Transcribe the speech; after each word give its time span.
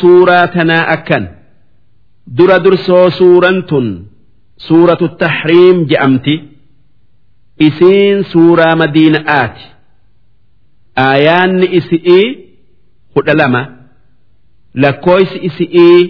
suuraa 0.00 0.46
tanaa 0.54 0.84
akkan. 0.94 1.24
Dura 2.36 2.58
dursoo 2.64 3.10
suuraan 3.18 3.58
tun 3.70 3.86
suuratu 4.66 5.06
tahriim 5.22 5.78
je'amti. 5.90 6.34
Isiin 7.66 8.18
suuraa 8.32 8.74
madiina'aati 8.82 9.64
aayaanni 11.06 11.66
isi'ii 11.78 12.26
kudha 13.14 13.34
lama 13.40 13.62
lakkooysi 14.82 15.38
isi'ii 15.48 16.00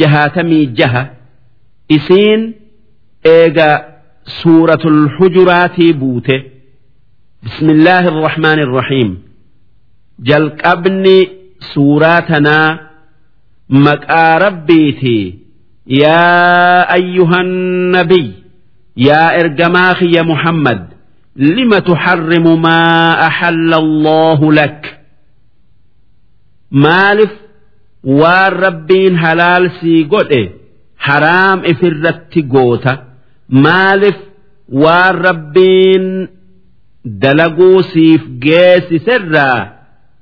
jahaatamii 0.00 0.66
jaha. 0.78 1.02
Isiin 1.96 2.40
eega 3.36 3.68
suuratul 4.40 5.00
hujuraatii 5.18 5.92
buute. 6.00 6.36
Bismillaahi 7.44 8.08
irrahmaani 8.12 8.62
irrahiim 8.66 9.10
jalqabni 10.28 11.16
suuraa 11.72 12.20
tanaa 12.30 12.70
maqaa 13.86 14.38
rabbiitii 14.46 15.24
yaa 16.02 16.80
ayyuhan 16.96 17.50
nabiy 17.96 18.26
yaa 19.06 19.30
ergamaa 19.42 19.92
kiyya 20.00 20.22
muhammad 20.32 20.80
lima 21.56 21.78
tuxarrimu 21.88 22.52
maa 22.66 23.08
axalla 23.28 23.76
allaahu 23.84 24.46
lak? 24.58 24.80
Maalif 26.84 27.32
waan 28.20 28.52
rabbiin 28.64 29.14
halaal 29.24 29.64
sii 29.80 30.04
godhe 30.12 30.42
haraam 31.06 31.58
ifirratti 31.72 32.42
goota? 32.54 32.92
Maalif 33.64 34.16
waan 34.82 35.14
rabbiin 35.26 36.06
dalaguu 37.22 37.82
siif 37.92 38.22
geessiserraa 38.44 39.60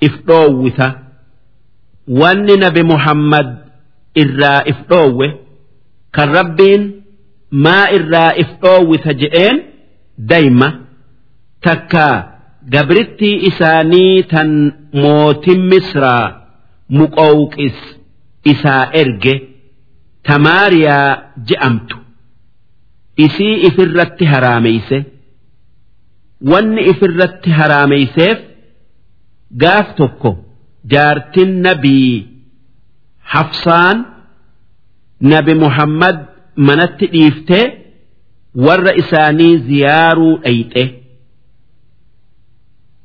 if 0.06 0.14
dhoowwita 0.28 0.86
wanni 2.08 2.56
nabi 2.56 2.82
muhammad 2.92 3.48
irraa 4.22 4.62
if 4.72 4.76
dhoowwe 4.90 5.26
kan 6.16 6.28
rabbiin 6.38 6.82
maa 7.64 7.86
irraa 7.96 8.32
if 8.42 8.50
dhoowwita 8.62 9.14
je'een 9.20 9.56
dayma 10.30 10.68
takka 11.66 12.06
gabrittii 12.74 13.36
isaanii 13.48 14.22
tan 14.32 14.50
mootin 15.02 15.60
misraa 15.72 16.26
muqowqis 16.98 17.78
isaa 18.52 18.84
erge 19.00 19.34
tamaariyaa 20.26 21.08
je'amtu. 21.48 21.96
Isii 23.24 23.54
ifirratti 23.68 24.24
haraameyse 24.32 24.98
wanni 26.50 26.82
ifirratti 26.92 27.50
haraameyseef 27.58 28.38
gaaf 29.62 29.88
tokko 29.98 30.30
jaartin 30.92 31.50
nabii 31.66 32.26
hafsaan 33.34 33.98
nabi 35.32 35.54
muhammad 35.64 36.16
manatti 36.68 37.06
dhiiftee 37.12 37.64
warra 38.66 38.92
isaanii 39.02 39.52
ziyaaruu 39.68 40.34
dhayxe 40.44 40.84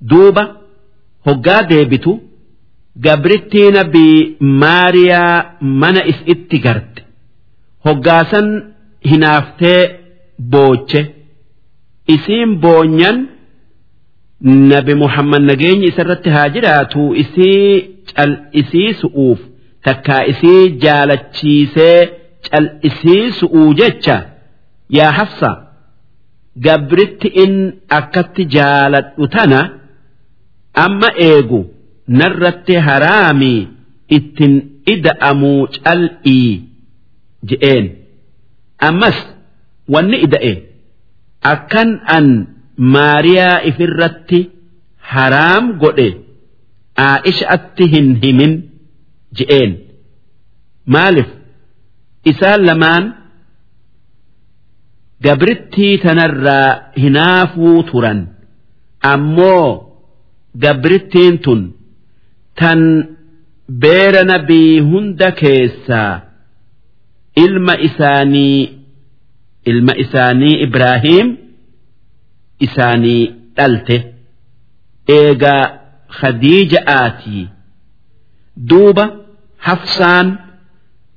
duuba 0.10 0.44
hoggaa 1.28 1.62
deebitu 1.72 2.12
gabrittii 3.06 3.70
nabii 3.78 4.18
maariyaa 4.62 5.36
mana 5.82 6.02
is 6.12 6.20
itti 6.34 6.58
garte. 6.66 7.02
Hoggaasan 7.86 8.48
hinaaftee 9.10 9.82
booche. 10.52 11.02
Isiin 12.16 12.52
boonyan 12.64 13.18
nabi 14.42 14.94
muhammad 14.96 15.42
nageenyi 15.50 15.88
isarratti 15.92 16.30
haa 16.30 16.50
jiraatu. 16.50 17.14
Isii 17.16 17.98
cal'isiisu'uuf 18.16 19.40
takkaa 19.84 20.24
isii 20.32 20.70
jaalachiisee 20.84 22.00
cal'isiisu'uu 22.50 23.74
jecha. 23.80 24.18
Yaa 24.90 25.12
hafsa 25.12 25.50
gabritti 26.66 27.28
in 27.44 27.54
akkatti 28.00 28.46
jaaladhu 28.56 29.28
tana 29.36 29.60
amma 30.86 31.10
eegu 31.30 31.60
narratti 32.08 32.76
haraamii 32.88 33.68
ittin 34.18 34.54
ida'amuu 34.94 35.68
cal'ii 35.86 36.52
je'een. 37.50 37.86
Ammas 38.88 39.18
wanni 39.94 40.18
ida'e 40.28 40.54
akkan 41.54 41.90
an 42.18 42.28
maariyaa 42.78 43.62
ifirratti 43.70 44.40
haraam 45.14 45.66
godhe 45.84 46.10
aa'ishatti 47.08 47.86
hin 47.94 48.08
himin 48.24 48.54
je'een. 49.40 49.72
Maalif 50.94 51.30
isaan 52.32 52.62
lamaan 52.70 53.04
gabrittii 55.24 55.98
tanarraa 55.98 56.92
hinaafuu 57.02 57.84
turan. 57.92 58.28
Ammoo 59.14 59.68
gabrittiin 60.64 61.40
tun 61.40 61.62
tan 62.60 62.80
beera 63.82 64.24
nabii 64.24 64.80
hunda 64.90 65.32
keessaa 65.32 66.22
ilma 67.44 67.74
isaanii 67.88 68.60
ilma 69.72 69.94
isaanii 70.04 70.56
Ibraahiim 70.66 71.28
isaanii 72.66 73.24
dhalte. 73.58 73.98
Eegaa 75.18 75.64
Khadiija'aatii 76.20 77.44
duuba 78.70 79.06
hafsaan 79.68 80.28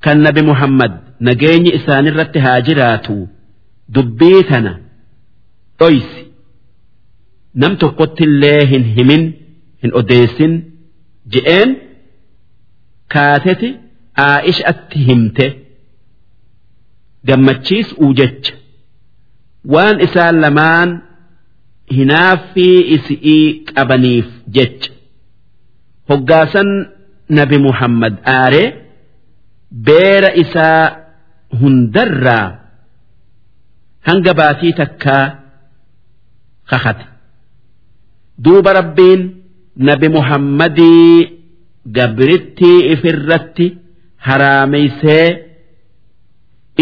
kan 0.05 0.19
nabi 0.27 0.43
Muhammad 0.51 0.93
nageenyi 1.29 1.71
isaanirratti 1.79 2.39
haa 2.47 2.61
jiraatu 2.69 3.17
dubbii 3.95 4.43
tana 4.51 4.73
dhoysi. 5.81 6.23
Nam 7.55 7.77
tokkotti 7.83 8.23
illee 8.29 8.67
hin 8.73 8.85
himin 8.97 9.23
hin 9.83 9.93
odeessin 10.01 10.53
je'een 11.37 11.71
kaateti 13.15 13.69
aa'ishatti 14.27 14.99
himte. 15.09 15.47
Gammachiisuu 17.27 18.13
jecha. 18.23 18.55
Waan 19.73 20.01
isaan 20.07 20.37
lamaan 20.43 20.91
hinaaffii 21.97 22.79
isi'ii 22.95 23.45
qabaniif 23.75 24.27
jecha. 24.57 24.91
Hoggaasan 26.09 26.71
nabi 27.39 27.59
muhammad 27.67 28.15
aaree 28.37 28.69
beera 29.87 30.31
isaa 30.43 30.85
hundarraa 31.61 32.47
hanga 34.09 34.33
baatii 34.41 34.73
takkaa 34.81 35.25
kakate. 36.71 37.05
Duuba 38.45 38.73
rabbiin 38.79 39.23
nabi 39.89 40.09
muhammadii 40.17 41.15
gabrittii 41.97 42.79
ifirratti 42.95 43.67
haraameysee 44.27 45.27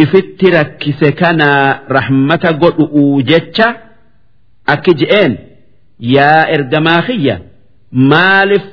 ifitti 0.03 0.47
rakkise 0.57 1.13
kanaa 1.21 1.81
rahmata 1.97 2.53
godhu'uu 2.63 3.23
jecha 3.31 3.69
akki 4.75 4.93
je'een 5.01 5.33
yaa 6.17 6.43
ergamaa 6.57 7.01
kiyya 7.09 7.37
maaliif 8.13 8.67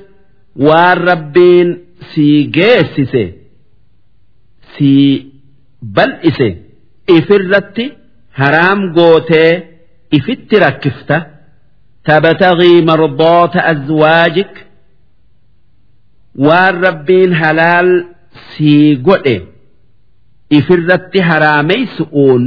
waan 0.67 0.97
rabbiin 1.09 1.69
sii 2.13 2.37
geessise 2.57 3.23
sii 4.77 5.07
bal'ise 5.95 6.49
ifirratti 7.17 7.85
haraam 8.39 8.79
gootee 8.97 9.51
ifitti 10.17 10.55
rakkifta? 10.65 11.17
Tabtagii 12.07 12.81
mardoota 12.89 13.59
azwaajik 13.71 14.53
waan 16.47 16.75
rabbiin 16.85 17.31
halaal 17.41 17.89
sii 18.51 18.95
godhe 19.07 19.35
ifirratti 20.57 21.19
haraameysu'uun 21.29 22.43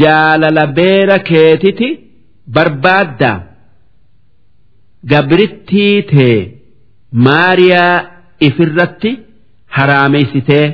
jaalala 0.00 0.64
beera 0.78 1.18
keetiti 1.30 1.88
barbaadda 2.54 3.30
gabrittii 5.12 6.02
tee 6.12 6.38
maariyaa 7.26 7.96
ifirratti 8.48 9.10
haraameysitee 9.76 10.66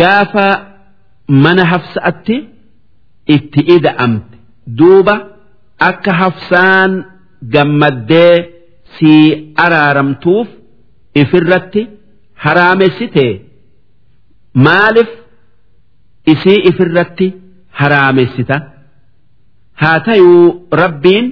gaafa 0.00 0.46
mana 1.44 1.64
hafsa'atti 1.72 2.36
itti 3.36 3.60
ida'amte. 3.76 4.36
Duuba 4.78 5.14
akka 5.88 6.12
hafsaan 6.22 6.92
gammaddee 7.54 8.36
sii 8.98 9.54
araaramtuuf 9.64 10.48
ifirratti 11.22 11.82
haraamessitee 12.44 13.32
maaliif 14.66 15.10
isii 16.32 16.58
ifirratti 16.70 17.26
haraamessita 17.80 18.56
haa 19.82 20.00
tayuu 20.06 20.66
rabbiin 20.82 21.26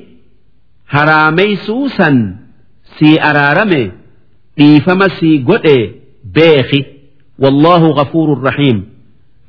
haraameysuu 0.95 1.89
san 1.97 2.17
sii 2.99 3.17
araarame 3.31 3.83
dhiifama 4.59 5.09
sii 5.21 5.39
godhe 5.51 5.77
beeki 6.37 6.81
wallaahu 7.43 7.89
ghafuurun 7.99 8.45
rahiim. 8.49 8.79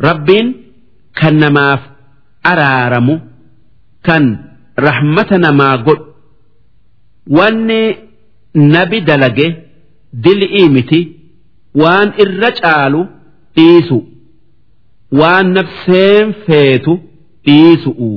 Rabbiin 0.07 0.48
kan 1.19 1.36
namaaf 1.44 1.81
araaramu 2.51 3.16
kan 4.07 4.24
rahmata 4.88 5.38
namaa 5.45 5.78
godhu. 5.88 6.06
Wanni 7.38 7.81
nabi 8.75 9.02
dalage 9.10 9.48
dil'ii 10.24 10.69
miti 10.75 11.02
waan 11.81 12.10
irra 12.24 12.52
caalu 12.62 13.02
dhiisu. 13.56 13.98
Waan 15.19 15.48
nafseen 15.57 16.28
feetu 16.45 16.94
dhiisu'u 17.45 18.12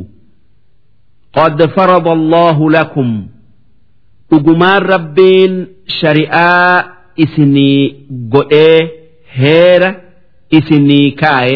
قد 1.33 1.65
فرض 1.65 2.07
الله 2.07 2.71
لكم 2.71 3.09
dhugumaan 4.31 4.81
rabbiin 4.93 5.53
shari'aa 5.99 6.83
isinii 7.23 7.95
godhee 8.33 8.79
heera 9.39 9.89
isinii 10.57 11.11
kaa'e 11.21 11.55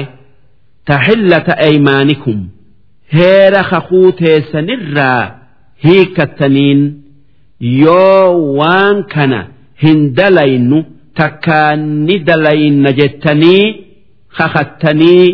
taxillata 0.89 1.53
aymaanikum 1.67 2.39
heera 3.15 3.61
kakuu 3.71 4.11
teessanirraa 4.21 5.23
hiikattaniin 5.85 6.79
yoo 7.83 8.55
waan 8.59 8.97
kana 9.13 9.39
hin 9.83 9.99
dalaynu 10.19 10.79
takkaa 11.19 11.75
ni 12.07 12.15
dalayna 12.29 12.91
jettanii 13.01 13.65
kakattanii 14.37 15.27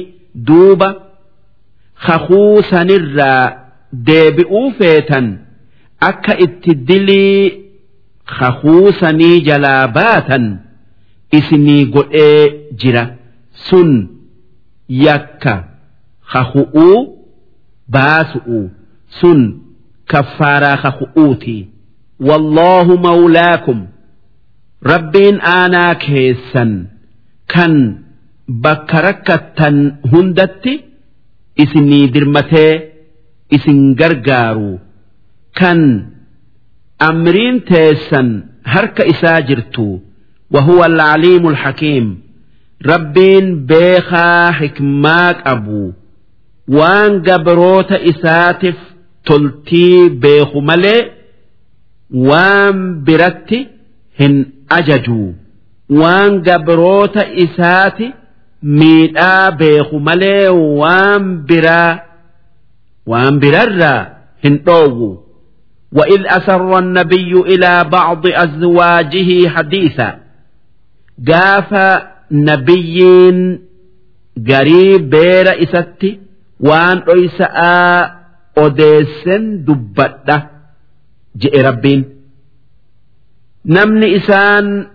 duuba 0.48 0.90
kakuu 2.08 2.64
sanirraa 2.72 3.46
deebi'uu 3.93 4.71
feetan 4.79 5.27
akka 6.11 6.35
itti 6.45 6.75
dilii 6.89 7.41
kakuusanii 8.39 9.41
jalaa 9.49 9.89
baatan 9.89 10.45
isinii 11.39 11.85
godhee 11.95 12.69
jira. 12.81 13.05
Sun 13.69 13.91
yakka 14.89 15.55
kaku'uu 16.33 16.99
baasu'u. 17.95 18.61
Sun 19.21 19.41
kaffaaraa 20.11 20.77
kaku'uuti 20.85 21.57
wallaahu 22.29 22.99
mawlaakum. 23.07 23.81
Rabbiin 24.93 25.37
aanaa 25.57 25.95
keessan 25.95 26.71
kan 27.55 27.75
bakka 28.65 29.01
rakkattan 29.07 29.77
hundatti 30.13 30.75
isinii 31.65 32.07
dirmatee 32.15 32.92
isin 33.56 33.96
gargaaru 34.00 34.80
kan 35.60 35.80
amriin 37.10 37.58
teessan 37.70 38.28
harka 38.74 39.04
isaa 39.14 39.42
jirtu 39.42 39.90
وهو 40.52 40.86
العليم 40.86 41.48
الحكيم 41.48 42.22
ربين 42.86 43.66
بيخا 43.66 44.52
حكما 44.52 45.32
قبو 45.32 45.92
وان 46.68 47.22
قبروت 47.24 47.92
إساتف 47.92 48.76
تلتي 49.26 50.10
بيخو 50.10 50.60
ملي 50.62 51.12
وان 52.12 53.04
برتي 53.04 53.68
هن 54.20 54.46
أججو 54.72 55.34
وان 55.90 56.44
قبروت 56.44 57.18
إساتي 57.18 58.14
ميدا 58.64 59.50
بيخو 59.50 60.00
ملي 60.00 60.48
وان 60.48 61.46
برا 61.46 62.00
وان 63.06 63.40
بررا 63.40 63.96
هن 64.46 64.60
أوغو 64.68 65.24
وإذ 65.92 66.22
أسر 66.28 66.80
النبي 66.80 67.32
إلى 67.34 67.84
بعض 67.92 68.28
أزواجه 68.28 69.50
حديثا 69.50 70.20
قاف 71.28 71.72
نبيين 72.32 73.60
قريب 74.50 75.10
بير 75.10 75.64
إستي 75.64 76.20
وان 76.60 76.98
أيساء 77.16 77.58
أديسن 78.58 79.64
دبتة 79.66 80.38
جئ 81.38 81.62
ربين 81.62 82.04
نمني 83.66 84.16
إسان 84.18 84.88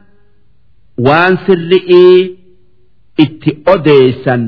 وان 0.99 1.37
سرئي 1.47 2.39
itti 3.23 3.51
odeessan 3.69 4.43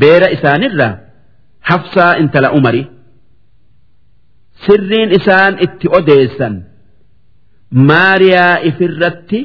beera 0.00 0.26
isaanirra 0.34 0.88
hafsaa 1.69 2.17
intala 2.21 2.51
umari. 2.57 2.83
Sirriin 4.65 5.11
isaan 5.19 5.53
itti 5.65 5.87
odeessan. 5.97 6.55
Maariyaa 7.89 8.55
ifirratti 8.69 9.39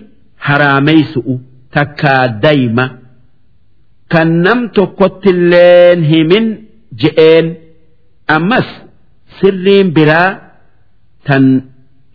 haraameysu'u 0.46 1.34
takkaa 1.74 2.24
dayma 2.42 2.86
kan 4.12 4.28
nam 4.44 4.60
tokkottilleen 4.76 6.00
himin 6.10 6.46
je'een. 7.02 7.46
Ammas 8.36 8.68
sirriin 9.40 9.88
biraa 9.96 10.30
tan 11.26 11.44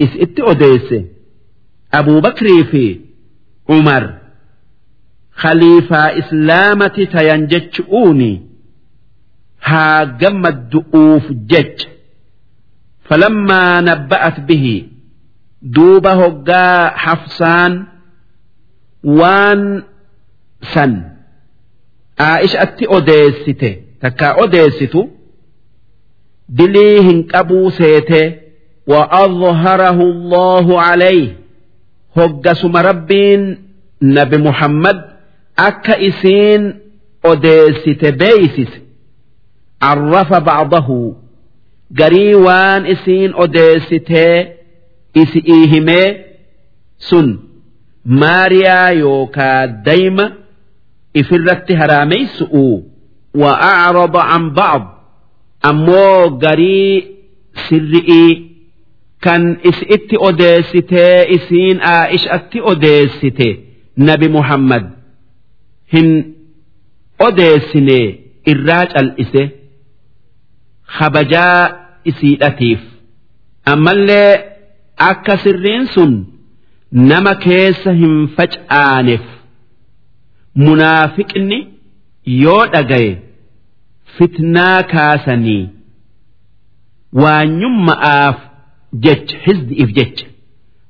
is 0.04 0.14
itti 0.26 0.42
odeesse. 0.52 1.00
Abuubakrii 2.00 2.64
fi 2.72 2.84
umar. 3.76 4.04
Khaliifaa 5.42 6.10
islaamati 6.22 7.04
tayan 7.14 7.42
jechu'uuni 7.52 8.32
haa 9.71 10.05
gammaddu'uuf 10.21 11.25
jecha 11.53 11.89
falammaa 13.09 13.81
nabba'at 13.89 14.37
bihi 14.49 14.77
duuba 15.77 16.13
hoggaa 16.23 16.81
hafsaan 17.05 17.73
waan 19.19 19.63
san 20.73 20.93
aa'ishatti 22.29 22.85
odeessite 22.99 23.71
takkaa 24.03 24.33
odeessitu 24.47 25.01
dilii 26.59 26.99
hin 27.11 27.19
qabuu 27.35 27.71
seete 27.83 28.23
وأظهره 28.93 29.99
الله 30.01 30.67
عليه 30.83 31.29
هجسم 32.17 32.77
ربين 32.77 33.43
نبي 34.03 34.37
محمد 34.39 34.99
akka 35.69 35.95
isiin 36.09 36.63
odeessite 37.31 38.13
beeysise 38.21 38.79
arrafa 39.90 40.40
bacdahu 40.50 41.00
garii 42.00 42.36
waan 42.46 42.86
isiin 42.94 43.32
odeessitee 43.44 44.36
isi'ii 45.22 45.68
himee 45.74 46.08
sun 47.10 47.28
maariyaa 48.22 48.92
yookaa 49.04 49.68
dayma 49.88 50.26
ifirratti 51.22 51.74
haraameysu'u 51.82 52.66
acrada 53.72 54.22
can 54.30 54.46
bacd 54.60 54.86
ammoo 55.70 56.30
garii 56.44 56.94
sirri'ii 57.68 58.32
kan 59.26 59.44
isi'itti 59.70 60.16
odeessitee 60.30 61.16
isiin 61.38 61.78
aa'ishatti 61.94 62.60
odeessite 62.72 63.50
nabi 64.08 64.28
muhammad 64.38 64.86
hin 65.94 66.10
odeessine 67.28 68.00
irraa 68.54 68.86
cal'ise 68.94 69.44
kabajaa 70.98 71.60
isiidhatiif. 72.12 72.80
Ammallee 73.74 74.32
akka 75.10 75.38
sirriin 75.44 75.86
sun 75.96 76.14
nama 77.12 77.34
keessa 77.46 77.92
hin 78.00 78.16
facaaneef. 78.38 79.26
Munaafiqni 80.64 81.60
yoo 82.44 82.64
dhagaye 82.74 83.12
fitnaa 84.18 84.84
kaasanii 84.94 85.64
waanyumma'aaf 87.24 88.38
jecha 89.06 89.38
hizdi'if 89.46 89.90
jecha. 89.98 90.26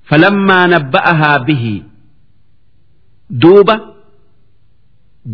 Falammaa 0.10 0.66
nabba'ahaa 0.74 1.40
bihi. 1.48 1.76
Duuba 3.42 3.76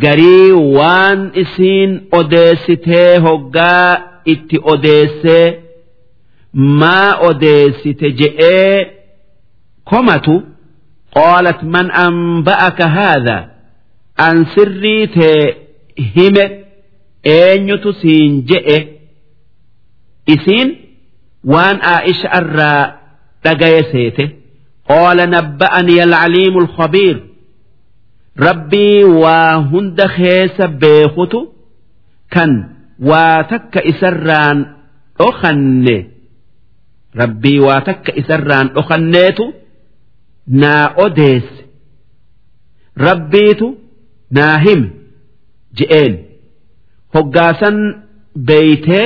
garii 0.03 0.51
waan 0.77 1.19
isiin 1.43 1.91
odeessitee 2.19 3.17
hoggaa 3.25 4.16
itti 4.33 4.57
odeessee 4.73 5.45
maa 6.81 7.11
odeessite 7.29 8.07
je'ee 8.19 8.77
komatu 9.89 10.35
qaalat 11.17 11.59
man 11.73 11.87
anba'aka 12.05 12.85
haadha 12.97 13.37
an 14.27 14.37
sirrii 14.55 15.07
tee 15.15 15.41
hime 16.15 16.45
eenyutu 17.37 17.93
siin 18.01 18.33
je'e? 18.49 18.77
Isiin 20.33 20.69
waan 21.53 21.77
aa'isha 21.93 22.29
irraa 22.39 22.81
dhagaye 23.43 23.81
seete. 23.91 24.25
Qaala 24.89 25.25
nabba'ani 25.35 25.95
alcaliimu 26.05 26.59
alkhabiir 26.65 27.17
rabbii 28.47 29.03
waa 29.23 29.55
hunda 29.71 30.07
keessa 30.17 30.67
beekutu 30.81 31.39
kan 32.33 32.51
waa 33.09 33.43
takka 33.51 33.79
isarraan 33.91 34.57
dhokanne 35.19 35.97
rabbii 37.21 37.59
waa 37.67 37.81
takka 37.87 38.11
isarraan 38.21 38.67
dhokanneetu 38.75 39.45
naa 40.61 40.93
odeesse 41.05 41.61
rabbiitu 43.07 43.67
naa 44.37 44.57
himi 44.65 44.89
je'een. 45.77 46.13
Hoggaasan 47.13 47.77
beeytee 48.47 49.05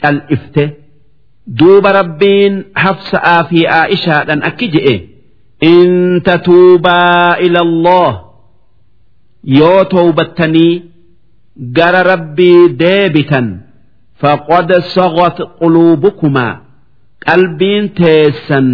cal'ifte 0.00 0.64
duuba 1.58 1.90
rabbiin 2.00 2.54
hafsa'aa 2.84 3.40
fi 3.50 3.60
aa'ishaadhaan 3.78 4.42
akki 4.48 4.66
je'e 4.74 4.94
in 5.72 5.90
tatuubaa 6.28 7.36
ila 7.46 7.60
Allah 7.66 8.12
yoo 9.58 9.84
towbattanii 9.94 10.74
gara 11.58 12.02
rabbii 12.12 12.68
deebitan 12.80 13.46
faqad 14.22 14.70
sagat 14.94 15.38
quluubukumaa 15.60 16.54
qalbiin 17.26 17.84
teessan 18.00 18.66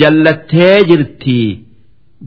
jallattee 0.00 0.78
jirtii 0.90 1.48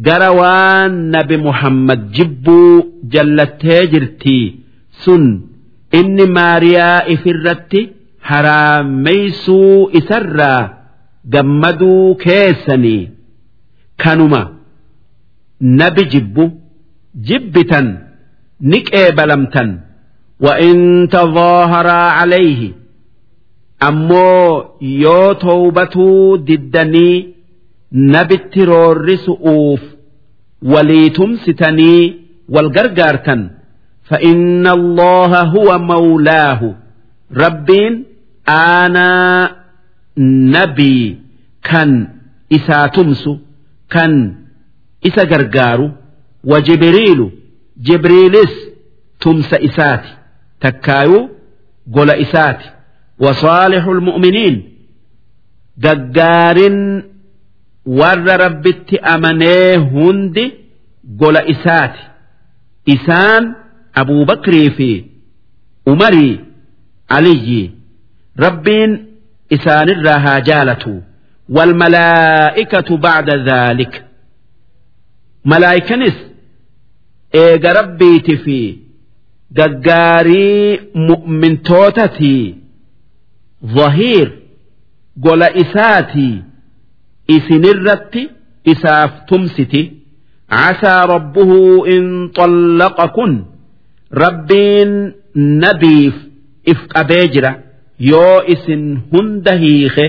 gara 0.08 0.30
waan 0.40 0.94
nabi 1.16 1.38
muhammad 1.48 2.02
jibbuu 2.18 2.72
jallattee 3.14 3.82
jirtii 3.94 4.46
sun 5.04 5.24
inni 6.00 6.26
maariyaa 6.38 7.06
ifirratti 7.16 7.82
haraameysuu 8.30 9.90
isarraa 10.00 10.62
gammaduu 11.34 12.16
keessanii 12.26 13.10
kanuma 14.04 14.42
nabi 15.82 16.04
jibbu 16.14 16.44
jibbitan 17.28 17.88
ni 18.70 18.80
qeebalamtan 18.90 19.70
وإن 20.41 21.09
تظاهرا 21.12 21.93
عليه 22.19 22.73
ammoo 23.81 24.65
yoo 24.81 25.35
towbatuu 25.35 26.39
diddanii 26.39 27.27
nabitti 27.93 28.65
roorrisu'uuf 28.65 29.81
walii 30.62 31.11
tumsitanii 31.11 32.15
wal 32.49 32.71
gargaartan 32.71 33.50
فإن 34.11 34.67
الله 34.67 35.33
هو 35.43 35.79
مولاه 35.79 36.75
ربين 37.37 38.05
أنا 38.49 39.11
نبي 40.19 41.17
كان 41.62 42.09
إسا 42.53 42.87
تمسو 42.87 43.37
كان 43.91 44.35
إسا 45.07 45.23
غرغارو 45.25 45.91
وجبريل 46.45 47.31
جبريلس 47.77 48.55
تمس 49.21 49.55
إساتي 49.55 50.12
تكايو 50.61 51.29
قول 51.95 52.11
إساتي 52.11 52.71
وصالح 53.19 53.85
المؤمنين 53.87 54.57
gaggaarin 55.85 56.79
warra 57.87 58.37
rabbitti 58.45 58.97
amanee 59.15 59.77
hundi 59.93 60.45
gola 61.21 61.43
isaati 61.53 62.00
isaan 62.95 63.45
abuubakrii 64.00 64.71
fi 64.71 64.91
umarii 65.93 66.41
aliyyi 67.17 67.62
rabbiin 68.45 68.93
isaanirraa 69.57 70.19
haa 70.27 70.41
jaalatu 70.41 71.03
والملائكة 71.57 72.97
بعد 72.97 73.31
ذلك 73.31 74.05
ملائكنس 75.45 76.17
إيجا 77.35 77.73
ربيتي 77.73 78.37
في 78.37 78.77
gaggaarii 79.54 80.80
mu'mintootati 80.96 82.56
zahiir 83.75 84.32
gola 85.18 85.50
isaati 85.64 86.44
isinirratti 87.28 88.30
isaaf 88.66 89.12
tumsiti. 89.28 89.92
Casaa 90.50 91.06
rabbuhu 91.08 91.86
in 91.86 92.30
طallaqa 92.38 93.08
kun 93.16 93.34
rabbiin 94.12 94.92
nabiif 95.36 96.16
if 96.66 96.78
qabee 96.94 97.28
jira. 97.34 97.52
Yoo 98.00 98.44
isin 98.48 99.02
hunda 99.12 99.56
hiike 99.58 100.06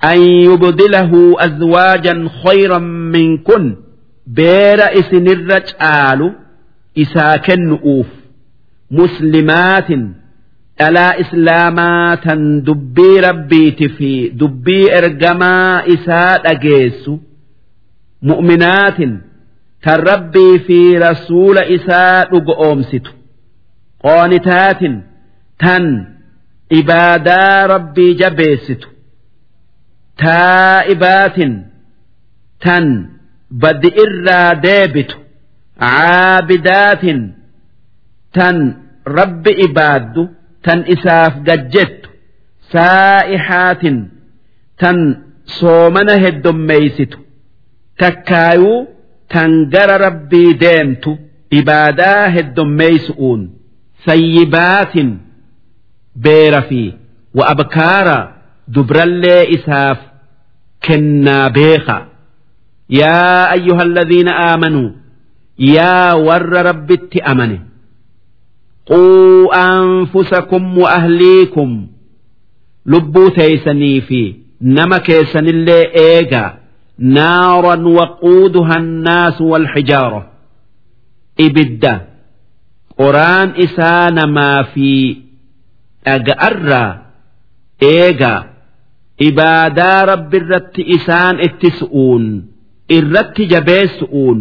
an 0.00 0.20
yubdilahu 0.20 1.38
azwaajan 1.46 2.28
khayran 2.42 2.86
min 3.12 3.38
kun 3.42 3.64
beera 4.26 4.92
isinirra 5.00 5.60
caalu 5.70 6.28
isaa 6.94 7.38
kennu'uuf. 7.46 8.06
muslimaatin 8.90 10.02
dhalaa 10.78 11.12
islaamaa 11.22 12.16
tan 12.26 12.42
dubbii 12.66 13.20
rabbiiti 13.28 13.88
fi 13.96 14.10
dubbii 14.40 14.84
ergamaa 14.98 15.82
isaa 15.94 16.38
dhageessu 16.44 17.12
mu'minaatin 18.30 19.12
tan 19.86 20.00
rabbii 20.10 20.58
fi 20.66 20.78
rasuula 21.06 21.62
isaa 21.76 22.24
dhugo 22.30 22.54
oomsitu 22.68 23.12
qoonitaatin 24.04 24.94
tan 25.64 25.84
ibaadaa 26.80 27.66
rabbii 27.74 28.12
jabeessitu 28.22 28.88
taa'ibaatin 30.22 31.52
tan 32.64 32.86
badi 33.62 33.90
irraa 34.04 34.54
deebitu 34.66 35.16
caabidaatin 35.82 37.20
tan 38.36 38.56
rabbi 39.18 39.52
ibaaddu 39.66 40.22
tan 40.64 40.80
isaaf 40.94 41.34
gajjettu 41.48 42.08
saa'ihaatin 42.72 43.96
tan 44.80 44.98
soomana 45.58 46.14
heddommeeysitu 46.24 47.18
takkaayuu 48.00 48.78
tan 49.32 49.50
gara 49.74 49.96
rabbii 50.06 50.50
deemtu 50.64 51.12
ibaadaa 51.60 52.24
heddommeeysu'uun 52.36 53.40
sayyibaatin 54.06 55.08
beera 56.26 56.62
fi 56.68 56.82
wa 57.38 57.44
abkaara 57.54 58.18
dubrallee 58.74 59.42
isaaf 59.56 59.98
kennaa 60.86 61.50
beeka. 61.56 61.96
Yaa 63.00 63.48
ayyuha 63.54 63.82
alladhiina 63.88 64.32
aamanuu 64.48 64.90
yaa 65.76 66.14
warra 66.26 66.62
rabbitti 66.68 67.18
amane 67.32 67.56
quu 68.88 69.52
anfusakum 69.60 70.64
wa'ahliikum 70.82 71.70
lubbuu 72.92 73.30
teeysanii 73.38 74.00
fi 74.08 74.20
nama 74.78 74.98
keessanillee 75.08 75.82
eegaa 76.04 76.50
naaran 77.16 77.84
waquuduha 77.98 78.74
annaasu 78.82 79.50
walxijaaro 79.52 80.22
ibidda 81.46 81.92
qoraan 83.00 83.48
isaa 83.66 84.10
namaa 84.20 84.62
fi 84.74 84.88
dhaga'arraa 86.06 86.90
eegaa 87.90 88.40
ibaadaa 89.28 89.98
rabbi 90.12 90.36
irratti 90.42 90.82
isaan 90.96 91.36
ittisu'uun 91.46 92.24
irratti 92.98 93.46
jabeessu'uun 93.52 94.40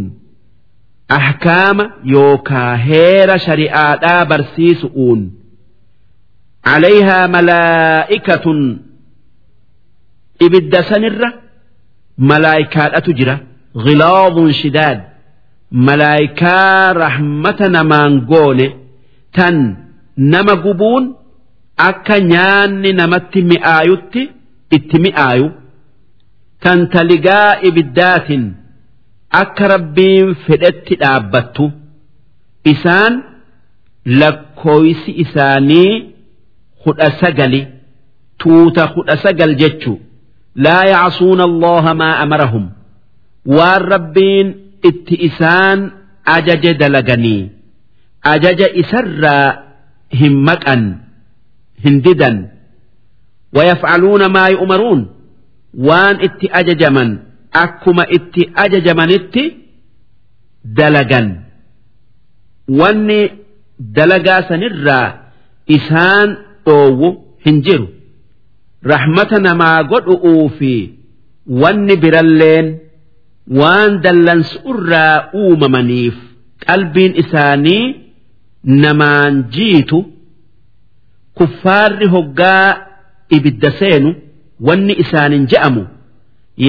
جبيسؤون 1.06 1.10
أحكام 1.10 1.90
يوكا 2.04 2.76
هير 2.76 3.36
شريعة 3.36 4.24
برسيسؤون 4.24 5.32
عليها 6.64 7.26
ملائكة 7.26 8.76
إبد 10.42 10.80
سنرة 10.80 11.34
ملائكة 12.18 12.86
أتجرى 12.86 13.38
غلاظ 13.76 14.50
شداد 14.50 15.02
ملائكة 15.72 16.92
رحمة 16.92 17.56
نمانقون 17.60 18.60
تن 19.32 19.76
نما 20.18 20.52
قبون 20.52 21.14
أكا 21.78 22.18
نيان 22.18 22.82
نمت 22.96 23.38
مئايوت 23.38 24.14
اتمئايو 24.72 25.50
تن 26.60 26.88
تلقاء 26.88 27.68
إبدات 27.68 28.28
akka 29.41 29.67
rabbiin 29.73 30.35
fedhetti 30.45 30.95
dhaabbattu 31.01 31.65
isaan 32.73 33.13
lakkooysi 34.21 35.11
isaanii 35.23 35.91
hudha 36.85 37.09
sagali 37.21 37.61
tuuta 38.43 38.83
hudha 38.95 39.17
sagal 39.25 39.55
jechu 39.61 39.93
laa 40.67 40.83
yacsuuna 40.93 41.43
allaha 41.49 41.93
maa 42.01 42.15
amarahum 42.23 42.65
waan 43.57 43.81
rabbiin 43.93 44.47
itti 44.89 45.15
isaan 45.29 45.79
ajaje 46.37 46.73
dalaganii 46.81 47.41
ajaja 48.33 48.67
isarraa 48.83 49.45
hin 50.19 50.35
maqan 50.47 50.83
hin 51.83 52.01
didan. 52.05 52.37
Wayafcaluuna 53.55 54.27
maa 54.29 54.49
yu'maruun 54.55 55.01
waan 55.87 56.19
itti 56.27 56.49
ajajaman 56.59 57.09
akkuma 57.51 58.03
itti 58.17 58.49
ajajamanitti 58.63 59.43
dalagan. 60.63 61.27
Wanni 62.79 63.19
dalagaa 63.79 64.41
sanirraa 64.49 65.13
isaan 65.67 66.29
dhoowwu 66.65 67.09
hin 67.45 67.61
jiru. 67.61 67.87
Rahmata 68.83 69.39
namaa 69.39 69.83
godhu'uu 69.83 70.49
fi 70.59 70.73
wanni 71.61 71.95
biralleen 72.03 72.67
waan 73.59 74.01
dallansuurraa 74.03 75.29
uumamaniif 75.41 76.15
qalbiin 76.67 77.13
isaanii 77.23 77.83
namaan 78.83 79.43
jiitu 79.55 79.99
kuffaarri 81.33 82.07
hoggaa 82.15 82.77
ibidda 83.37 83.71
seenu 83.79 84.15
wanni 84.67 84.93
isaanin 85.03 85.47
je'amu 85.53 85.83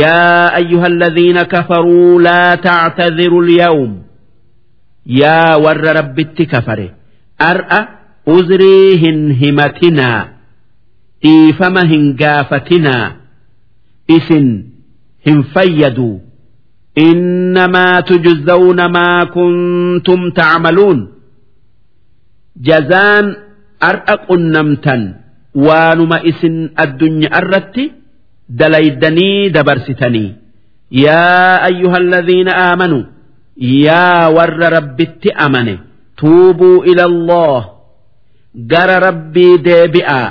yaa 0.02 0.48
ayyuha 0.60 0.86
alladhiina 0.94 1.44
kafaruu 1.54 2.20
laa 2.28 2.58
tactadiru 2.68 3.42
lyawm 3.50 3.92
yaa 5.22 5.58
warra 5.66 5.92
rabbitti 6.00 6.46
kafare 6.54 6.88
ar'a 7.52 7.80
uzrii 8.36 8.98
hin 9.04 9.20
himatinaa 9.42 10.20
dhiifama 11.24 11.82
hin 11.94 12.06
gaafatinaa 12.22 13.08
isin 14.20 14.48
hin 15.30 15.44
fayyaduu 15.56 16.14
إنما 16.98 18.00
تجزون 18.10 18.80
ما 18.86 19.24
كنتم 19.36 20.30
تعملون 20.30 20.98
جزان 22.68 23.26
أرأق 23.84 24.28
النمتا 24.32 24.98
وانما 25.56 26.18
إسن 26.30 26.70
الدنيا 26.80 27.30
أردت 27.38 27.78
dalaydanii 28.61 29.51
dabarsitanii 29.57 30.29
yaa 31.05 31.61
ayyuhalladhiina 31.69 32.53
aamanu 32.67 32.99
yaa 33.87 34.31
warra 34.37 34.69
rabbitti 34.77 35.29
amane 35.47 35.75
tuubuu 36.23 36.85
ila 36.91 37.05
Allah 37.11 37.61
gara 38.73 38.97
rabbii 39.07 39.55
deebi'aa 39.69 40.29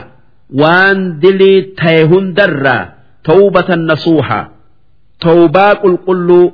waan 0.61 0.99
dilii 1.21 1.61
ta'e 1.81 2.03
hundarraa 2.13 2.83
tawbatan 3.29 3.81
nasuuha 3.91 4.39
tawbaa 5.27 5.73
qulqulluu 5.83 6.45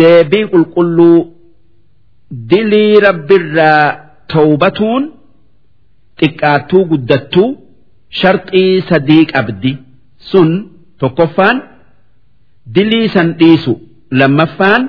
deebii 0.00 0.46
qulqulluu 0.54 1.18
dilii 2.50 3.00
rabbirraa 3.08 3.84
tawbatuun 4.34 5.02
xiqqaattuu 6.20 6.82
guddattuu 6.90 7.48
sharxii 8.20 8.82
sadii 8.88 9.24
qabdi. 9.32 9.72
Sun 10.30 10.48
tokkoffaan 11.00 11.56
dilii 12.74 13.08
san 13.14 13.28
dhiisu 13.40 13.72
lammaffaan 14.20 14.82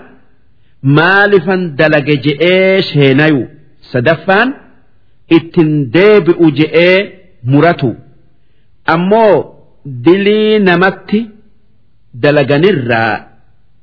maalifan 0.97 1.61
dalage 1.79 2.15
je'ee 2.25 2.81
sheenayu 2.89 3.41
sadaffaan 3.91 4.49
ittin 5.37 5.71
deebi'u 5.95 6.45
je'ee 6.59 6.97
muratu 7.51 7.91
ammoo 8.95 9.35
dilii 10.05 10.59
namatti 10.69 11.19
dalaganirraa 12.23 13.13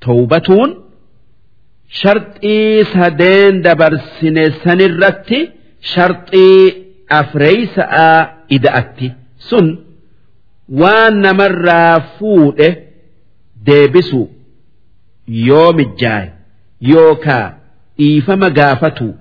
tawbatuun. 0.06 0.70
sharxii 2.00 2.84
sadeen 2.94 3.54
dabarsine 3.66 4.44
sanirratti 4.64 5.38
sharxii 5.92 6.62
afreeysa'a 7.20 8.10
ida'atti 8.56 9.08
sun 9.48 9.66
waan 10.81 11.15
namarraa 11.25 11.99
fuudhe 12.19 12.69
deebisu 13.65 14.21
yoo 15.47 15.73
mijjaaye 15.79 16.31
yookaa 16.91 17.53
dhiifama 17.97 18.49
gaafatu 18.59 19.13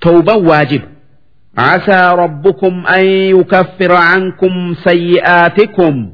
tawban 0.00 0.46
waajib 0.50 0.82
عسى 1.58 2.00
ربكم 2.14 2.86
أن 2.86 3.04
يكفر 3.06 3.92
عنكم 3.92 4.74
سيئاتكم 4.84 6.12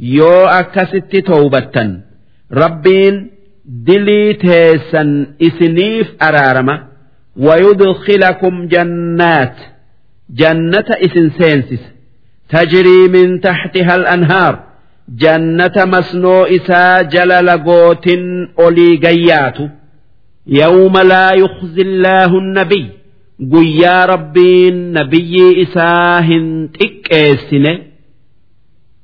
يو 0.00 0.46
أكست 0.46 1.16
توبة 1.16 2.00
ربين 2.52 3.30
dilii 3.86 4.34
teessan 4.44 5.26
isiniif 5.38 6.08
araarama 6.20 6.78
ويدخلكم 7.36 8.66
جنات 8.68 9.56
جنة 10.30 10.84
إسن 11.04 11.30
سينسس 11.38 11.82
تجري 12.48 13.08
من 13.08 13.40
تحتها 13.40 13.96
الأنهار 13.96 14.62
جنة 15.08 15.72
مسنو 15.76 16.42
إسا 16.44 17.02
جلل 17.02 17.50
قوت 17.50 18.08
أولي 18.58 18.96
قيات 18.96 19.58
يوم 20.46 20.98
لا 20.98 21.32
يخزي 21.32 21.82
الله 21.82 22.38
النبي 22.38 22.90
قيا 23.52 24.04
ربي 24.06 24.70
نبي 24.70 25.62
إساهن 25.62 26.68
تكيسن 26.80 27.78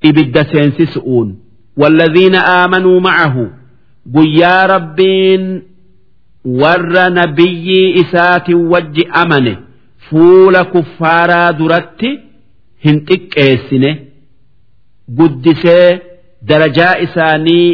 إبد 0.05 0.43
سينسسؤون 0.53 1.38
والذين 1.77 2.35
آمنوا 2.35 3.01
معه 3.01 3.51
guyyaa 4.14 4.66
rabbiin 4.66 5.62
warra 6.45 7.11
nabiyyii 7.11 7.93
isaatiin 8.03 8.66
wajji 8.73 9.09
amane 9.12 9.59
fuula 10.09 10.64
kuffaaraa 10.64 11.53
duratti 11.53 12.21
hin 12.86 12.98
xiqqeessine 13.10 13.91
guddisee 15.17 15.89
darajaa 16.50 16.93
isaanii 17.06 17.67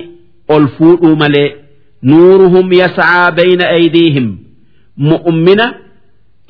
ol 0.56 0.66
fuudhuu 0.78 1.16
malee 1.22 1.48
nuuruhum 2.12 2.68
yascaa 2.82 3.32
bayna 3.40 3.66
aydiihim. 3.78 4.28
Mu'mina 5.10 5.66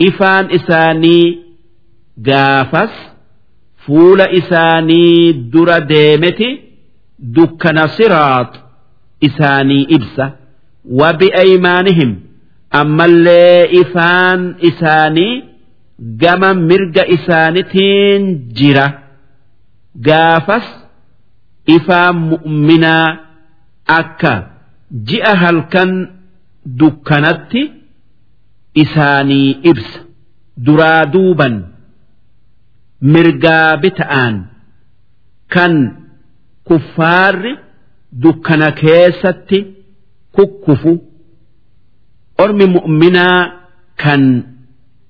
ifaan 0.08 0.46
isaanii 0.58 1.26
gaafas 2.28 2.94
fuula 3.86 4.26
isaanii 4.40 5.34
dura 5.54 5.78
deemeti 5.94 6.50
dukkana 7.36 7.88
siraax 7.98 8.50
isaanii 9.28 9.84
ibsa. 9.98 10.26
Wabi'aymaanihim 11.00 12.12
ammallee 12.82 13.70
ifaan 13.82 14.42
isaanii 14.70 15.34
gama 16.22 16.54
mirga 16.54 17.04
isaanitiin 17.16 18.24
jira. 18.58 18.88
Gaafas 20.08 20.68
ifaan 21.76 22.16
mu'minaa 22.32 23.08
akka 24.00 24.34
ji'a 25.08 25.34
halkan 25.42 25.92
dukkanatti 26.80 27.62
isaanii 28.84 29.50
ibsa. 29.72 30.00
Duraa 30.66 31.06
duuban 31.14 31.56
mirgaa 33.14 33.78
bita'aan 33.84 34.36
kan 35.54 35.74
kuffaarri 36.68 37.54
dukkana 38.24 38.70
keessatti 38.82 39.60
kukkufu. 40.36 40.94
Ormi 42.44 42.66
mu'minaa 42.76 43.40
kan 44.04 44.22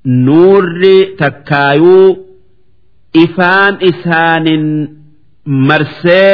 nuurri 0.05 1.15
takkaayuu 1.17 2.17
ifaan 3.23 3.77
isaanin 3.89 4.65
marsee 5.45 6.33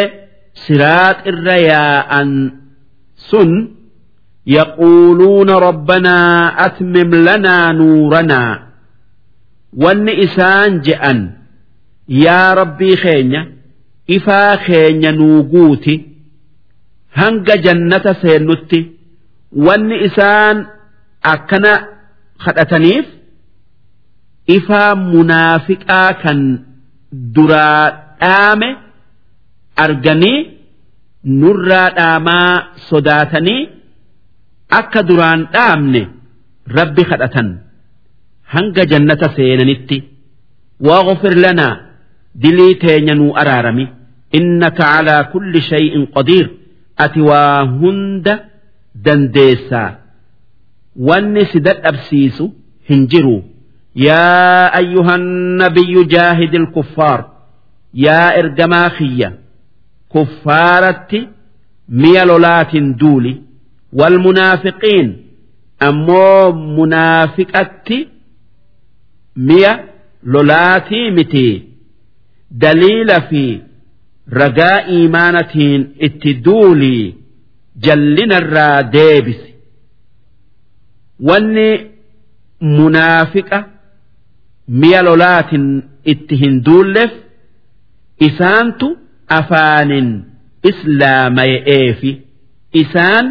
siraat 0.65 1.25
irra 1.32 1.58
yaa'an 1.71 2.32
sun 3.30 3.51
yaquuluuna 4.45 5.60
rabbanaa 5.60 6.56
atmim 6.65 7.12
lanaa 7.27 7.73
nuuranaa 7.80 8.53
wanni 9.84 10.13
isaan 10.25 10.71
je'an 10.88 11.19
yaa 12.23 12.56
rabbii 12.62 12.95
keenya 13.03 13.41
ifaa 14.17 14.58
keenya 14.67 15.12
nuuguuti 15.12 15.95
hanga 17.19 17.58
jannata 17.65 18.13
seennutti. 18.21 18.80
Wanni 19.65 19.95
isaan 20.08 20.58
akkana 21.34 21.73
kadhataniif 22.43 23.06
ifaa 24.47 24.95
munaafiqaa 24.95 26.13
kan 26.23 26.39
duraa 27.36 27.83
dhaame 28.21 28.69
arganii 29.86 30.38
nurraa 31.41 31.89
dhaamaa 31.97 32.51
sodaatanii 32.89 33.62
akka 34.79 35.03
duraan 35.10 35.47
dhaamne 35.53 36.01
rabbi 36.77 37.03
kadhatan. 37.12 37.49
Hanga 38.53 38.86
jannata 38.91 39.27
seenanitti 39.36 39.97
waa 40.88 41.03
waaqofir 41.03 41.36
lanaa 41.45 41.73
dilii 42.41 42.75
teenya 42.83 43.15
nuu 43.15 43.33
araarami. 43.41 43.88
Innaka 44.39 44.83
calaa 44.83 45.23
kulli 45.33 45.62
shay'in 45.62 46.07
qodiir 46.15 46.47
ati 47.03 47.21
waa 47.29 47.65
hunda 47.79 48.39
dandeessaa. 49.05 49.89
Wanni 51.07 51.45
si 51.51 51.60
dadhabsiisu 51.67 52.45
hin 52.89 53.07
jiruu. 53.12 53.41
yaa 53.96 54.72
ayyuhan 54.81 55.22
nabiyyu 55.62 56.05
jaahidil 56.14 56.66
kuffaar 56.77 57.20
yaa 58.05 58.29
ergamaa 58.40 58.90
kiyya 58.98 59.31
kuffaaratti 60.12 61.20
mi'a 61.88 62.25
lolaatiin 62.31 62.88
duuli 63.01 63.35
والمنافقين 64.01 65.09
أمو 65.83 66.53
منافقة 66.53 68.07
مية 69.37 69.85
لولاتي 70.25 71.11
متي 71.11 71.62
دليل 72.51 73.09
في 73.31 73.61
ragaa 74.33 74.81
iimaanatiin 74.94 75.83
itti 76.07 76.35
duulii 76.44 77.14
jallina 77.85 78.37
irraa 78.42 78.83
deebisi 78.83 79.55
wanni 81.29 81.68
munaafiqa 82.61 83.59
mi'a 84.67 85.01
lolaatiin 85.08 85.67
itti 86.13 86.36
hin 86.43 86.56
duulleef 86.65 87.12
isaantu 88.27 88.88
afaanin 89.39 90.08
islaamaya'eefi 90.71 92.12
isaan 92.82 93.25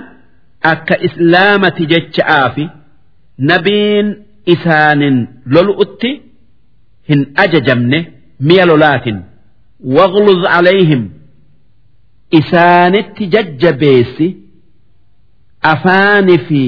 akka 0.73 0.97
islaamati 1.09 1.85
jecha'aafi 1.93 2.65
nabiin 3.51 4.07
isaanin 4.55 5.17
lolu'utti 5.57 6.11
hin 7.09 7.21
ajajamne 7.45 7.99
mi'a 8.51 8.67
lolaatiin 8.71 9.19
waghluz 9.99 10.41
calayhim 10.55 11.03
isaanitti 12.41 13.25
jajjabeessi 13.35 14.29
afaani 15.73 16.39
fi 16.49 16.63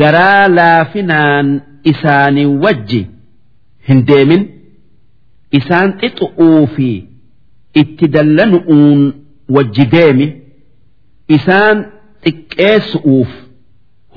garaa 0.00 0.48
laafinaan 0.58 1.48
isaanii 1.92 2.46
wajji 2.64 3.02
hin 3.88 4.00
deemin 4.08 4.42
isaan 5.58 5.90
xixu'uu 6.00 6.66
fi 6.76 6.88
itti 7.82 8.06
dallanu'uun 8.14 9.00
wajji 9.56 9.84
deemi 9.94 10.26
isaan 11.36 11.76
xiqqeessu'uuf 12.24 13.30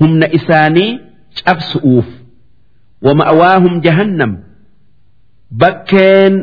humna 0.00 0.26
isaanii 0.38 0.90
cabsu'uuf 1.44 2.08
wama'awaahum 3.06 3.74
jahannam 3.86 4.32
bakkeen 5.62 6.34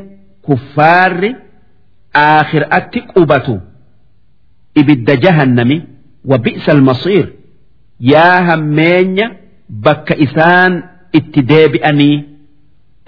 kuffaarri 0.45 1.31
aakhiraatti 2.23 2.99
qubatu 3.13 3.55
ibidda 4.81 5.15
jahannami 5.25 5.77
wa 6.29 6.37
bi'sa 6.45 6.71
almasiir 6.77 7.27
yaa 8.13 8.39
hammeenya 8.49 9.27
bakka 9.85 10.13
isaan 10.25 10.73
itti 11.19 11.41
deebi'anii 11.51 12.15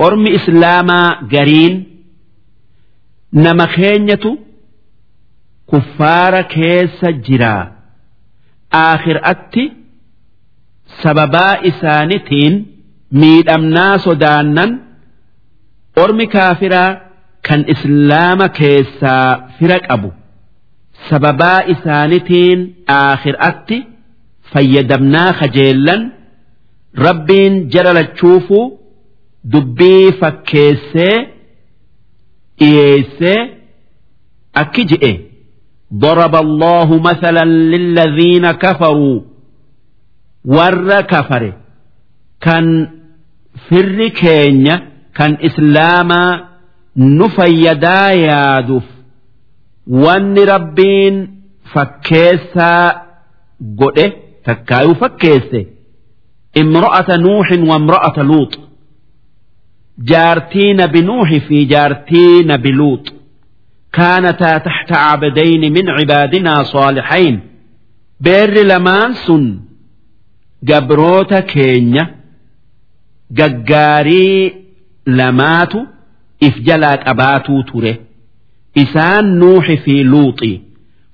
ormi 0.05 0.29
islaamaa 0.39 1.07
gariin 1.33 1.75
nama 3.45 3.65
keenyatu 3.75 4.31
kuffaara 5.71 6.43
keessa 6.55 7.09
jiraa 7.27 7.63
aakhiraatti 8.83 9.63
sababaa 11.03 11.53
isaanitiin 11.71 12.53
miidhamnaa 13.21 13.93
sodaannan 14.07 14.71
ormi 16.03 16.25
kaafiraa 16.35 16.89
kan 17.47 17.61
islaama 17.73 18.47
keessaa 18.59 19.27
fira 19.59 19.79
qabu. 19.87 20.09
Sababaa 21.09 21.59
isaanitiin 21.73 22.59
aakhiraatti 22.99 23.77
fayyadamnaa 24.53 25.31
kajeellan 25.39 26.01
rabbiin 27.05 27.53
jara 27.73 27.93
lachuufuu 27.99 28.65
dubbii 29.52 30.12
fakkeessee 30.20 31.16
dhiyeessee 32.58 33.40
akki 34.62 34.84
je'e 34.90 35.12
ضرب 35.94 36.34
الله 36.36 36.88
مثلا 37.02 37.44
للذين 37.44 38.50
كفروا 38.52 39.20
ور 40.44 41.00
كفر 41.00 41.52
كان 42.40 42.66
فر 43.70 44.08
كينيا 44.08 44.76
كان 45.14 45.36
إسلاما 45.48 46.24
نفيدا 46.96 48.10
يادف 48.10 48.82
وان 49.86 50.38
ربين 50.38 51.14
فكيسا 51.74 52.72
قده 53.80 54.12
تكايو 54.44 54.94
فكيسه 54.94 55.64
امرأة 56.58 57.08
نوح 57.16 57.48
وامرأة 57.52 58.16
لوط 58.22 58.58
جارتين 59.98 60.86
بنوح 60.86 61.34
في 61.34 61.64
جارتين 61.64 62.56
بلوط 62.56 63.12
كانتا 63.92 64.58
تحت 64.58 64.92
عبدين 64.92 65.72
من 65.72 65.88
عبادنا 65.90 66.62
صالحين 66.62 67.40
بير 68.20 68.66
لمان 68.66 69.12
سن 69.14 69.60
جبروتا 70.62 71.40
كينيا 71.40 72.14
ججاري 73.30 74.54
لماتو 75.06 75.78
إفجلات 76.42 77.08
أباتو 77.08 77.62
تره 77.62 77.96
إسان 78.78 79.38
نوح 79.38 79.72
في 79.72 80.02
لوطي 80.02 80.60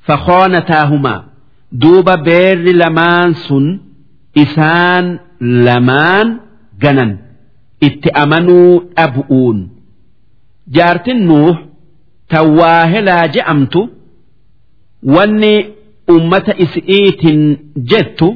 فخانتاهما 0.01 1.25
دوب 1.73 2.11
بير 2.11 2.59
لمان 2.59 3.35
سن 3.35 3.81
إسان 4.39 5.19
لمان 5.41 6.41
جنن 6.83 7.19
itti 7.88 8.10
amanuu 8.24 8.72
dhabu'uun 8.98 9.58
jaartin 10.78 11.20
nuuh 11.30 11.56
tawaahelaa 12.34 13.24
je'amtu 13.36 13.82
wanni 15.16 15.54
ummata 16.16 16.54
isiitiin 16.66 17.44
jettu 17.92 18.28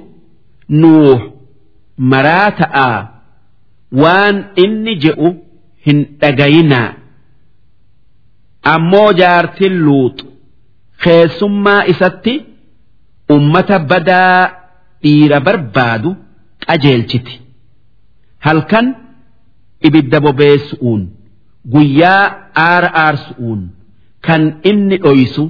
nuuh 0.82 1.20
maraa 2.14 2.50
ta'aa 2.62 2.98
waan 4.04 4.36
inni 4.64 4.94
je'u 5.06 5.30
hin 5.88 6.00
dhagayinaa 6.22 6.88
ammoo 8.74 9.10
jaartin 9.22 9.76
luuxu 9.90 10.26
keessummaa 11.04 11.82
isatti 11.94 12.34
ummata 13.36 13.76
badaa 13.92 14.40
dhiira 15.04 15.40
barbaadu 15.48 16.10
qajeelchiti 16.66 17.34
halkan. 18.48 18.88
Ibidda 19.88 20.20
bobeessu'uun 20.26 21.02
guyyaa 21.74 22.26
aara 22.66 22.90
aarsu'uun 23.06 23.62
kan 24.28 24.44
inni 24.72 24.98
dhoysu 25.06 25.44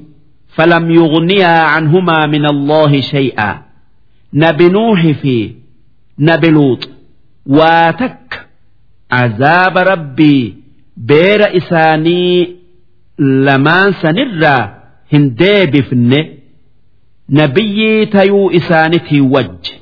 falam 0.55 0.85
yughniyaa 0.97 1.63
canhumaa 1.73 2.27
min 2.33 2.43
allaahi 2.53 3.01
shay'aa. 3.11 3.53
Nabi 4.43 4.65
nuuhi 4.75 5.13
fi 5.21 5.35
nabi 6.29 6.49
luux 6.57 6.81
waa 7.57 7.93
takka 8.01 8.39
azaaba 9.21 9.81
rabbii 9.91 10.43
beera 11.11 11.47
isaanii 11.59 12.55
lamaan 13.47 13.93
sanirraa 14.01 14.63
hin 15.11 15.23
deebifne. 15.39 16.19
Nabiyyii 17.29 18.05
tayuu 18.05 18.51
isaanitii 18.51 19.21
wajji 19.21 19.73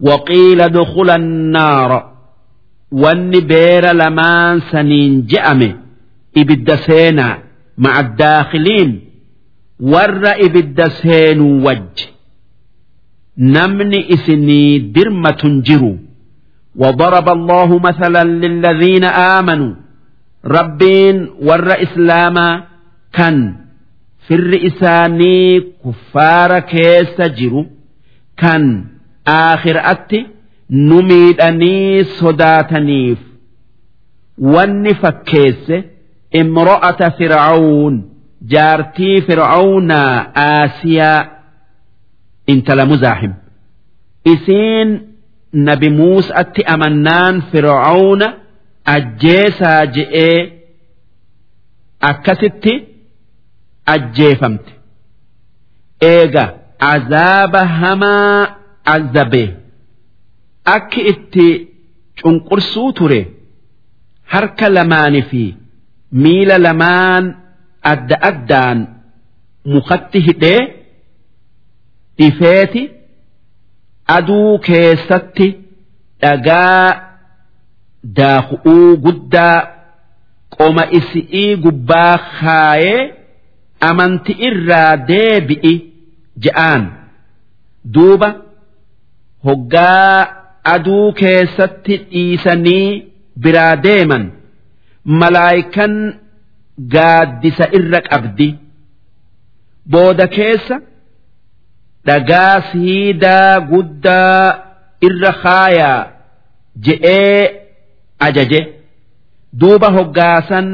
waqiila 0.00 0.68
dukula 0.68 1.14
annaara 1.14 1.98
wanni 3.03 3.41
beera 3.51 3.93
lamaan 4.01 4.61
saniin 4.71 5.13
je'ame 5.31 5.69
ibidda 6.41 6.75
seenaa 6.87 7.35
ma'a 7.83 8.03
daakhiliin 8.21 8.91
warra 9.93 10.33
ibidda 10.45 10.85
seenuu 11.01 11.63
wajji 11.65 12.07
namni 13.55 13.99
isinii 14.15 14.79
dirmatun 14.95 15.61
jiru 15.67 15.93
وضرب 16.75 17.29
الله 17.29 17.79
مثلا 17.79 18.23
للذين 18.23 19.03
آمنوا 19.03 19.73
ربين 20.45 21.29
ور 21.47 21.67
إسلاما 21.83 22.63
كان 23.13 23.55
في 24.27 24.33
الرئساني 24.35 25.59
كفار 25.85 26.59
كيس 26.59 27.21
جرو 27.21 27.65
كان 28.37 28.85
آخر 29.27 29.75
أتي 29.91 30.27
nu 30.68 31.02
miidhanii 31.02 32.04
sodaataniif. 32.04 33.18
Wanni 34.54 34.94
fakkeesse 35.02 35.76
imro'ata 36.40 37.10
fir'aawun 37.18 37.94
jaartii 38.52 39.20
firaawunaa 39.26 40.26
aasiyaa 40.46 41.26
intala 42.46 42.84
muzaahim. 42.86 43.32
Isiin 44.32 44.90
nabi 45.52 45.88
muusatti 45.90 46.62
amannaan 46.74 47.42
firaawuna 47.52 48.28
ajjeesaa 48.94 49.86
je'ee 49.96 50.38
akkasitti 52.10 52.72
ajjeefamte. 53.94 54.72
Eega 56.12 56.44
azaaba 56.92 57.62
hamaa 57.66 58.46
azabee. 58.94 59.48
Akki 60.74 61.00
itti 61.12 61.46
cunqursuu 62.22 62.90
ture 62.98 63.20
harka 64.34 64.68
lamaanii 64.76 65.22
fi 65.30 65.42
miila 66.22 66.56
lamaan 66.66 67.24
adda 67.92 68.16
addaan 68.30 68.78
mukatti 69.74 70.18
hidhee 70.28 70.60
dhifeeti 72.18 72.82
aduu 74.16 74.58
keessatti 74.68 75.48
dhagaa 76.22 76.86
daaku'uu 78.18 78.96
guddaa 79.06 79.56
qoma 80.56 80.84
isi'ii 80.98 81.56
gubbaa 81.64 82.14
kaayee 82.40 83.00
amanti 83.88 84.32
irraa 84.48 84.92
deebi'i 85.10 85.74
je'aan 86.44 86.82
duuba 87.94 88.28
hoggaa 89.46 90.35
aduu 90.74 91.12
keessatti 91.20 91.96
dhiisanii 92.10 92.88
biraa 93.42 93.76
deeman. 93.86 94.24
Malaayikan 95.20 95.94
gaaddisa 96.94 97.66
irra 97.78 98.00
qabdi. 98.10 98.48
Booda 99.92 100.26
keessa 100.36 100.76
dhagaa 102.06 102.54
siidaa 102.72 103.60
guddaa 103.70 104.40
irra 105.08 105.32
kaayaa 105.42 106.00
je'ee 106.86 107.42
ajaje. 108.26 108.60
Duuba 109.60 109.88
hoggaasan 109.96 110.68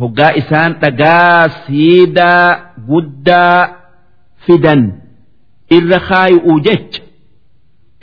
hoggaa 0.00 0.32
isaan 0.40 0.72
dhagaa 0.82 1.48
siidaa 1.66 2.48
guddaa 2.90 3.58
fidan. 4.46 4.82
Irra 5.76 5.98
kaayu'u 6.08 6.54
jecha 6.66 7.00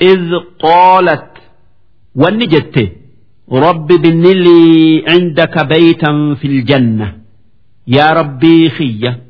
إذ 0.02 0.30
قالت 0.60 1.30
ونجت 2.14 2.92
رب 3.52 3.86
بن 3.86 4.22
لي 4.22 5.04
عندك 5.08 5.66
بيتا 5.66 6.34
في 6.34 6.46
الجنة 6.46 7.18
يا 7.86 8.06
ربي 8.10 8.70
خية 8.70 9.22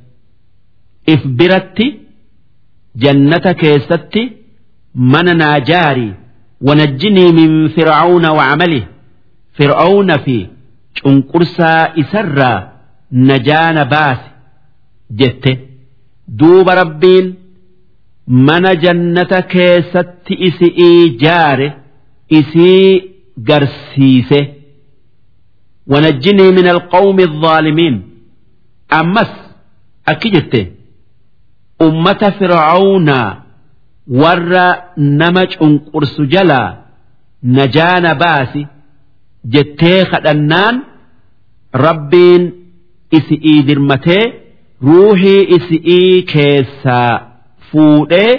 إفبرت 1.09 1.79
جنتك 2.97 3.65
يستت 3.65 4.15
من 4.95 5.37
ناجاري 5.39 6.15
ونجني 6.61 7.33
من 7.33 7.69
فرعون 7.69 8.27
وعمله 8.27 8.87
فرعون 9.55 10.17
في 10.17 10.47
شنقرسا 10.95 11.73
إسرا 12.01 12.73
نجان 13.13 13.85
باس 13.85 14.19
جت 15.11 15.59
دوب 16.29 16.69
ربين 16.71 17.35
mana 18.49 18.71
jannata 18.85 19.39
keessatti 19.55 20.35
isi'ii 20.49 21.03
jaare 21.25 21.69
isii 22.39 22.91
garsiise 23.49 24.41
wanajjinii 25.93 26.53
min 26.59 26.67
alqawmi 26.75 27.23
الظaalimiin 27.31 27.97
ammas 29.01 29.33
akki 30.13 30.29
jette 30.37 30.61
ummata 31.87 32.29
fir'aawnaa 32.39 33.29
warra 34.23 34.67
nama 35.21 35.43
cunqursu 35.53 36.23
jalaa 36.35 36.69
najaana 37.59 38.13
baasi 38.23 38.63
jettee 39.55 40.01
kadhannaan 40.13 40.77
rabbiin 41.87 42.43
isi'ii 43.19 43.61
dirmatee 43.69 44.25
ruuhii 44.89 45.43
isi'ii 45.57 46.23
keessaa 46.33 47.15
fuudhee 47.71 48.33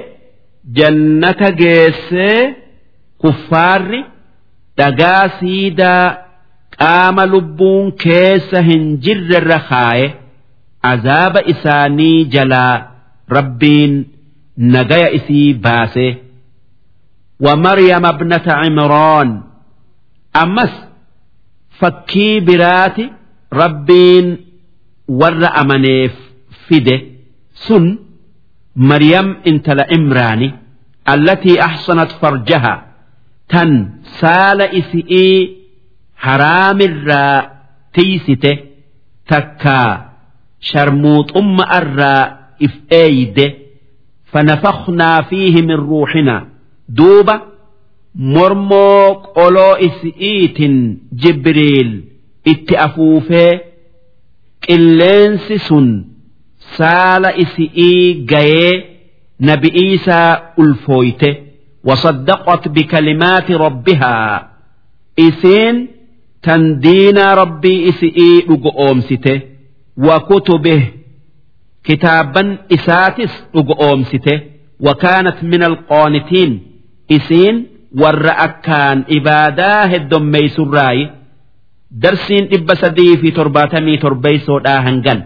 jannata 0.80 1.50
geessee 1.62 2.40
kuffaarri 3.24 4.02
dhagaa 4.78 5.24
siidaa 5.40 6.06
qaama 6.78 7.26
lubbuun 7.34 7.92
keessa 8.04 8.62
hin 8.70 8.84
jirrerra 9.08 9.60
kaaye 9.70 10.08
azaaba 10.92 11.42
isaanii 11.54 12.26
jalaa 12.38 12.76
rabbiin 13.38 13.94
nagaya 14.78 15.10
isii 15.20 15.54
baase 15.68 16.08
ومريم 17.46 18.06
ابنة 18.06 18.46
عمران 18.48 19.42
أمس 20.44 20.74
فكي 21.80 22.40
برات 22.40 22.98
ربين 23.54 24.38
ور 25.08 25.44
أمنيف 25.62 26.14
فده 26.70 27.02
سن 27.54 27.98
Maryam 28.77 29.37
intala 29.45 29.85
Imraani 29.97 30.49
allatii 31.13 31.59
ahsanat 31.69 32.11
farjaha 32.21 32.75
tan 33.53 33.71
saala 34.21 34.67
isi'ii 34.81 35.39
haraamirraa 36.25 37.39
tiisite 37.95 38.53
takkaa 39.29 39.91
sharmuuxumma 40.71 41.65
irraa 41.79 42.23
if 42.67 42.75
eeyde 43.03 43.47
fanafaknaa 44.33 45.23
fiihi 45.31 45.63
min 45.69 45.77
ruuxinaa 45.89 46.43
duuba 46.99 47.35
mormoo 48.35 49.15
qoloo 49.37 49.75
isi'iitin 49.89 50.75
jibriil 51.23 51.91
itti 52.53 52.75
afuufee 52.87 53.53
qilleensi 54.67 55.59
sun 55.69 55.89
saala 56.78 57.30
isi'ii 57.44 58.14
gayee 58.32 58.74
nabi 59.50 59.70
iisaa 59.84 60.32
ulfooyte 60.62 61.30
wasaddaqat 61.88 62.64
bikalimaati 62.76 63.54
rabbihaa 63.66 64.36
isiin 65.28 65.76
tan 66.46 66.62
diinaa 66.84 67.36
rabbii 67.42 67.80
isi'ii 67.92 68.36
dhugoomsite 68.50 69.34
wa 70.08 70.20
kutubih 70.30 70.84
kitaaban 71.88 72.50
isaatis 72.70 73.34
dhugoomsite 73.54 74.36
وكانت 74.88 75.38
من 75.44 75.64
القانتين 75.64 76.52
إسين 77.12 77.56
والرأكان 78.02 78.98
إبادا 79.10 79.74
هدوم 79.96 80.24
ميسراي 80.32 81.00
درسين 81.92 82.44
إبا 82.54 82.74
سدي 82.74 83.18
في 83.18 83.32
ترباتمي 83.32 83.98
تربيسو 83.98 84.60
داهنجن 84.60 85.20